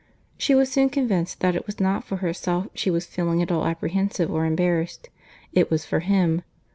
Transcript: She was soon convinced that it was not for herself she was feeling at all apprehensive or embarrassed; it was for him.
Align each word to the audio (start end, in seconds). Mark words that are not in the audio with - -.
She 0.35 0.55
was 0.55 0.71
soon 0.71 0.89
convinced 0.89 1.41
that 1.41 1.55
it 1.55 1.67
was 1.67 1.79
not 1.79 2.03
for 2.03 2.15
herself 2.25 2.65
she 2.73 2.89
was 2.89 3.05
feeling 3.05 3.39
at 3.43 3.51
all 3.51 3.67
apprehensive 3.67 4.31
or 4.31 4.45
embarrassed; 4.47 5.09
it 5.53 5.69
was 5.69 5.85
for 5.85 5.99
him. 5.99 6.41